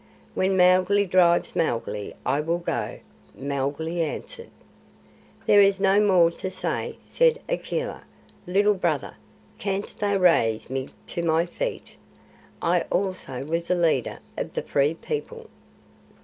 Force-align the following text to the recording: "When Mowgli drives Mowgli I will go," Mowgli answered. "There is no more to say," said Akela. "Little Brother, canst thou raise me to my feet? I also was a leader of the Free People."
"When 0.33 0.57
Mowgli 0.57 1.05
drives 1.05 1.55
Mowgli 1.55 2.15
I 2.25 2.41
will 2.41 2.57
go," 2.57 2.97
Mowgli 3.35 4.01
answered. 4.01 4.49
"There 5.45 5.61
is 5.61 5.79
no 5.79 5.99
more 5.99 6.31
to 6.31 6.49
say," 6.49 6.97
said 7.03 7.37
Akela. 7.47 8.05
"Little 8.47 8.73
Brother, 8.73 9.13
canst 9.59 9.99
thou 9.99 10.17
raise 10.17 10.71
me 10.71 10.87
to 11.05 11.21
my 11.21 11.45
feet? 11.45 11.97
I 12.63 12.81
also 12.89 13.43
was 13.45 13.69
a 13.69 13.75
leader 13.75 14.17
of 14.35 14.55
the 14.55 14.63
Free 14.63 14.95
People." 14.95 15.51